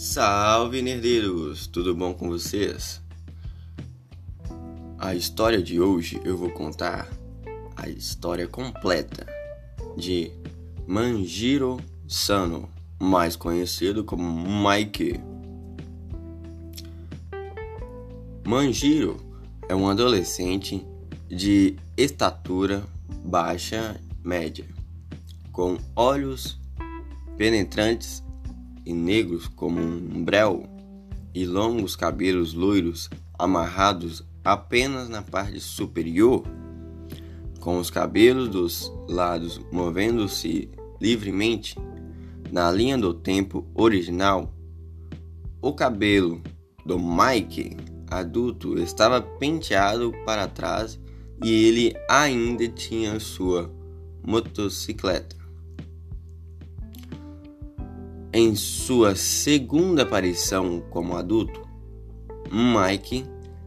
[0.00, 3.02] Salve nerdeiros, tudo bom com vocês?
[4.96, 7.08] A história de hoje eu vou contar
[7.74, 9.26] a história completa
[9.96, 10.30] de
[10.86, 14.24] Manjiro Sano, mais conhecido como
[14.70, 15.20] Mike.
[18.46, 19.16] Manjiro
[19.68, 20.86] é um adolescente
[21.26, 22.84] de estatura
[23.24, 24.64] baixa média,
[25.50, 26.56] com olhos
[27.36, 28.22] penetrantes
[28.88, 30.64] e negros como um breu,
[31.34, 36.42] e longos cabelos loiros amarrados apenas na parte superior,
[37.60, 41.76] com os cabelos dos lados movendo-se livremente
[42.50, 44.54] na linha do tempo original.
[45.60, 46.40] O cabelo
[46.86, 47.76] do Mike
[48.10, 50.98] adulto estava penteado para trás
[51.44, 53.70] e ele ainda tinha sua
[54.26, 55.36] motocicleta.
[58.40, 61.60] Em sua segunda aparição como adulto,
[62.48, 63.24] Mike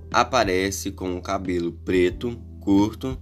[0.09, 3.17] aparece com o cabelo preto, curto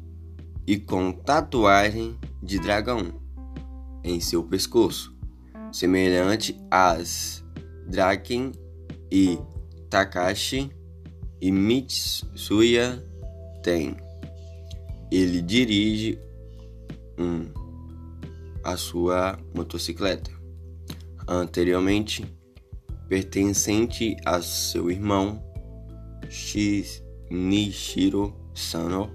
[0.67, 3.19] e com tatuagem de dragão
[4.03, 5.17] em seu pescoço,
[5.71, 7.43] semelhante às
[7.87, 8.51] Draken
[9.11, 9.39] e
[9.89, 10.69] Takashi
[11.41, 13.03] e Mitsuya
[13.63, 13.97] têm.
[15.11, 16.19] Ele dirige
[17.17, 17.47] um,
[18.63, 20.38] a sua motocicleta
[21.29, 22.25] anteriormente
[23.07, 25.43] pertencente a seu irmão
[26.27, 27.31] Shinichiro
[28.53, 29.11] Sano.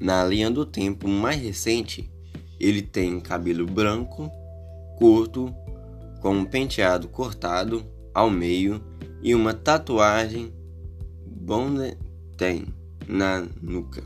[0.00, 2.10] Na linha do tempo mais recente,
[2.58, 4.28] ele tem cabelo branco,
[4.98, 5.54] curto,
[6.20, 8.82] com um penteado cortado ao meio
[9.22, 10.52] e uma tatuagem
[11.26, 12.66] Bonten
[13.06, 14.02] na nuca,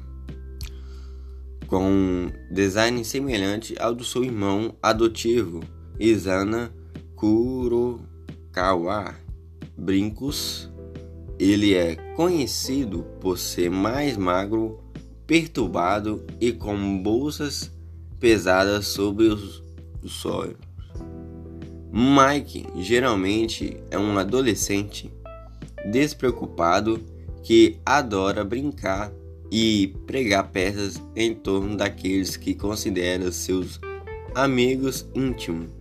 [1.67, 5.61] com um design semelhante ao do seu irmão adotivo
[5.99, 6.73] Izana
[7.17, 9.15] Kurokawa
[9.77, 10.71] Brincos.
[11.39, 14.81] Ele é conhecido por ser mais magro,
[15.27, 17.71] perturbado e com bolsas
[18.19, 19.63] pesadas sobre os,
[20.03, 20.57] os olhos.
[21.93, 25.11] Mike geralmente é um adolescente
[25.91, 27.01] despreocupado
[27.43, 29.13] que adora brincar
[29.51, 33.81] e pregar peças em torno daqueles que considera seus
[34.35, 35.78] amigos íntimos.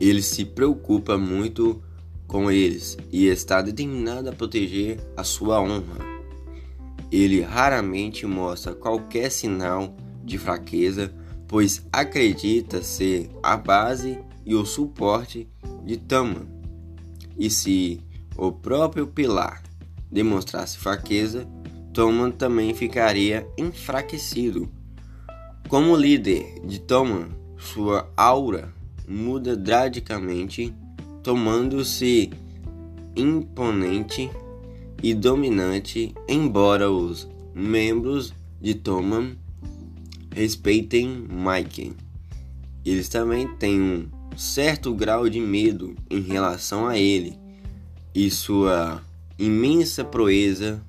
[0.00, 1.82] Ele se preocupa muito
[2.26, 6.06] com eles e está determinado a proteger a sua honra.
[7.10, 11.12] Ele raramente mostra qualquer sinal de fraqueza,
[11.48, 15.48] pois acredita ser a base e o suporte
[15.84, 16.46] de Tama.
[17.38, 18.00] E se
[18.36, 19.62] o próprio pilar
[20.10, 21.48] demonstrasse fraqueza,
[21.92, 24.68] Toman também ficaria enfraquecido.
[25.68, 28.72] Como líder de Toman, sua aura
[29.08, 30.74] muda drasticamente,
[31.22, 32.30] tomando-se
[33.16, 34.30] imponente
[35.02, 39.36] e dominante, embora os membros de Toman
[40.34, 41.94] respeitem Mike.
[42.84, 47.38] Eles também têm um certo grau de medo em relação a ele
[48.14, 49.02] e sua
[49.38, 50.82] imensa proeza.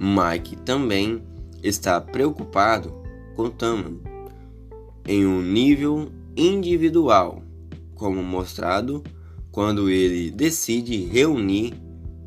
[0.00, 1.22] Mike também
[1.62, 2.92] está preocupado
[3.36, 3.98] com Taman
[5.06, 7.42] em um nível individual,
[7.96, 9.02] como mostrado
[9.50, 11.74] quando ele decide reunir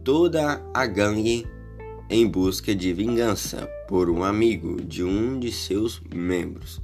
[0.04, 1.48] toda a gangue
[2.10, 6.82] em busca de vingança por um amigo de um de seus membros.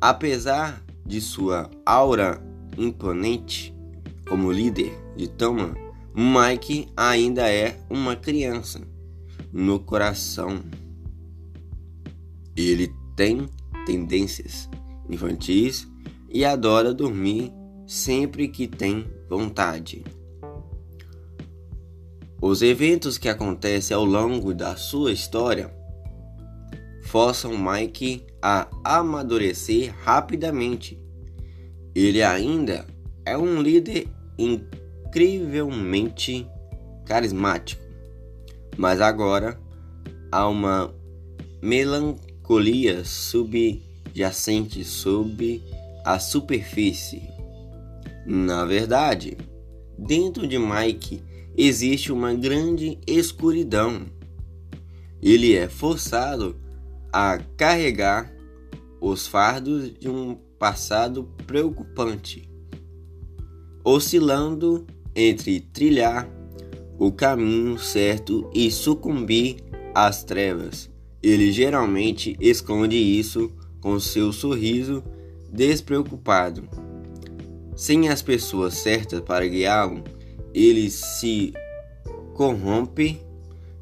[0.00, 2.42] Apesar de sua aura
[2.78, 3.74] imponente
[4.26, 5.74] como líder de Toma,
[6.14, 8.80] Mike ainda é uma criança
[9.52, 10.60] no coração.
[12.56, 13.46] Ele tem
[13.84, 14.70] tendências
[15.10, 15.91] infantis
[16.32, 17.52] e adora dormir
[17.86, 20.02] sempre que tem vontade.
[22.40, 25.72] Os eventos que acontecem ao longo da sua história
[27.02, 30.98] forçam Mike a amadurecer rapidamente.
[31.94, 32.86] Ele ainda
[33.24, 34.08] é um líder
[34.38, 36.48] incrivelmente
[37.04, 37.82] carismático,
[38.76, 39.60] mas agora
[40.32, 40.92] há uma
[41.60, 45.62] melancolia subjacente sob
[46.04, 47.22] a superfície.
[48.26, 49.36] Na verdade,
[49.98, 51.22] dentro de Mike
[51.56, 54.02] existe uma grande escuridão.
[55.20, 56.56] Ele é forçado
[57.12, 58.32] a carregar
[59.00, 62.48] os fardos de um passado preocupante,
[63.84, 66.28] oscilando entre trilhar
[66.98, 69.56] o caminho certo e sucumbir
[69.94, 70.88] às trevas.
[71.22, 73.50] Ele geralmente esconde isso
[73.80, 75.02] com seu sorriso
[75.52, 76.68] despreocupado.
[77.76, 80.02] sem as pessoas certas para guiá-lo,
[80.54, 81.52] ele se
[82.34, 83.20] corrompe,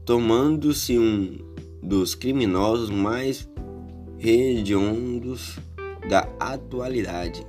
[0.05, 1.39] tomando-se um
[1.83, 3.49] dos criminosos mais
[4.19, 5.59] hediondos
[6.09, 7.47] da atualidade.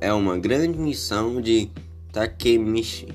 [0.00, 1.70] É uma grande missão de
[2.12, 3.08] Takemichi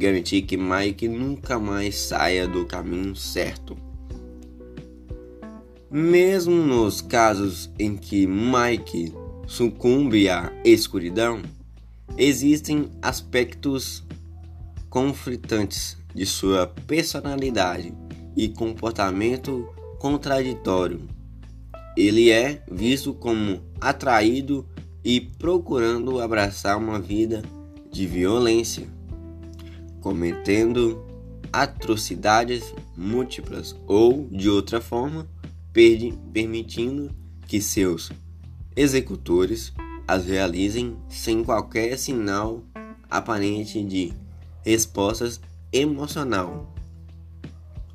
[0.00, 3.76] garantir que Mike nunca mais saia do caminho certo.
[5.92, 9.12] Mesmo nos casos em que Mike
[9.44, 11.42] sucumbe à escuridão,
[12.16, 14.04] existem aspectos
[14.88, 17.92] conflitantes de sua personalidade
[18.36, 21.00] e comportamento contraditório.
[21.96, 24.64] Ele é visto como atraído
[25.04, 27.42] e procurando abraçar uma vida
[27.90, 28.86] de violência,
[30.00, 31.04] cometendo
[31.52, 35.26] atrocidades múltiplas ou, de outra forma,
[35.72, 37.10] permitindo
[37.46, 38.10] que seus
[38.76, 39.72] executores
[40.06, 42.64] as realizem sem qualquer sinal
[43.08, 44.12] aparente de
[44.64, 45.40] respostas
[45.72, 46.74] emocional,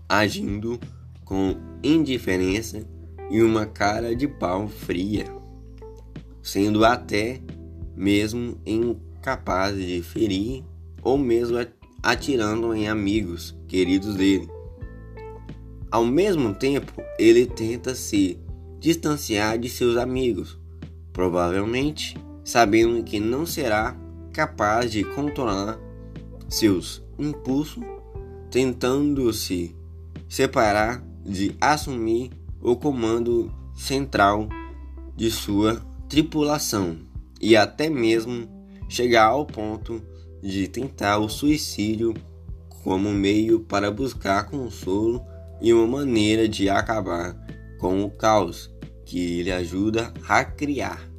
[0.07, 0.79] agindo
[1.23, 2.85] com indiferença
[3.29, 5.25] e uma cara de pau fria,
[6.41, 7.41] sendo até
[7.95, 10.63] mesmo incapaz de ferir
[11.01, 11.57] ou mesmo
[12.03, 14.54] atirando em amigos queridos dele.
[15.91, 18.39] Ao mesmo tempo, ele tenta se
[18.79, 20.59] distanciar de seus amigos,
[21.13, 23.95] provavelmente sabendo que não será
[24.31, 25.79] capaz de controlar
[26.49, 27.83] seus impulsos,
[28.51, 29.75] tentando se
[30.27, 32.31] separar de assumir
[32.61, 34.47] o comando central
[35.15, 36.97] de sua tripulação
[37.41, 38.47] e até mesmo
[38.87, 40.01] chegar ao ponto
[40.41, 42.13] de tentar o suicídio
[42.83, 45.21] como meio para buscar consolo
[45.61, 47.35] e uma maneira de acabar
[47.79, 48.71] com o caos
[49.05, 51.09] que ele ajuda a criar.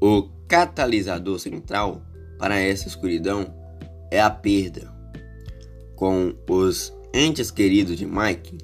[0.00, 2.02] O catalisador central
[2.38, 3.46] para essa escuridão
[4.10, 4.92] é a perda.
[5.96, 8.58] Com os entes queridos de Mike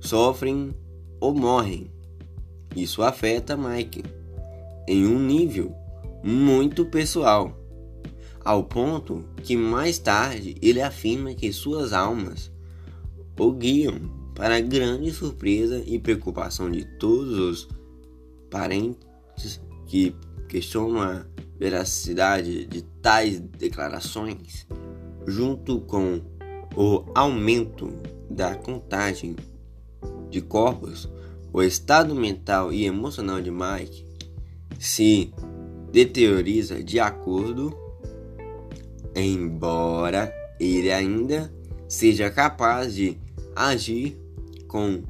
[0.00, 0.74] sofrem
[1.20, 1.90] ou morrem.
[2.76, 4.04] Isso afeta Mike
[4.86, 5.74] em um nível
[6.22, 7.58] muito pessoal,
[8.44, 12.53] ao ponto que mais tarde ele afirma que suas almas
[13.38, 14.00] o guiam
[14.34, 17.68] para grande surpresa e preocupação de todos os
[18.50, 20.14] parentes que
[20.48, 21.24] questionam a
[21.58, 24.66] veracidade de tais declarações,
[25.26, 26.20] junto com
[26.76, 27.92] o aumento
[28.28, 29.36] da contagem
[30.30, 31.08] de corpos,
[31.52, 34.04] o estado mental e emocional de Mike
[34.78, 35.32] se
[35.92, 37.72] deterioriza de acordo,
[39.14, 41.52] embora ele ainda
[41.86, 43.16] seja capaz de
[43.54, 44.16] agir
[44.68, 45.02] com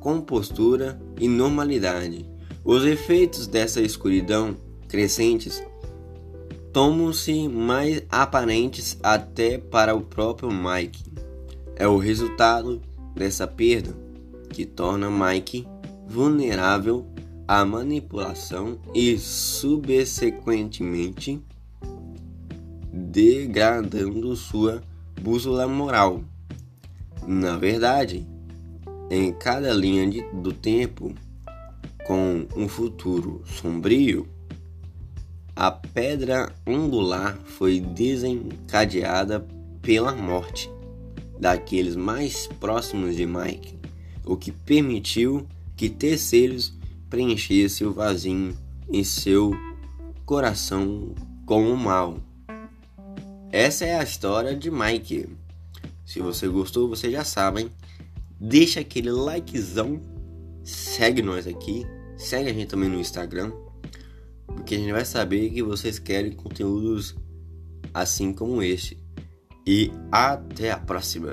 [0.00, 2.26] compostura e normalidade.
[2.64, 4.56] Os efeitos dessa escuridão
[4.88, 5.62] crescentes
[6.72, 11.04] tomam-se mais aparentes até para o próprio Mike.
[11.76, 12.80] É o resultado
[13.14, 13.94] dessa perda
[14.50, 15.68] que torna Mike
[16.06, 17.06] vulnerável
[17.46, 21.40] à manipulação e, subsequentemente,
[22.92, 24.82] degradando sua
[25.20, 26.22] bússola moral.
[27.26, 28.26] Na verdade,
[29.10, 31.14] em cada linha de, do tempo,
[32.06, 34.26] com um futuro sombrio,
[35.54, 39.46] a pedra angular foi desencadeada
[39.82, 40.70] pela morte
[41.38, 43.78] daqueles mais próximos de Mike,
[44.24, 46.72] o que permitiu que terceiros
[47.08, 48.56] preenchessem o vazio
[48.88, 49.52] em seu
[50.24, 51.14] coração
[51.44, 52.18] com o mal.
[53.50, 55.28] Essa é a história de Mike.
[56.10, 57.70] Se você gostou, vocês já sabem.
[58.40, 60.00] Deixa aquele likezão.
[60.64, 61.86] Segue nós aqui.
[62.16, 63.52] Segue a gente também no Instagram.
[64.44, 67.14] Porque a gente vai saber que vocês querem conteúdos
[67.94, 69.00] assim como este.
[69.64, 71.30] E até a próxima!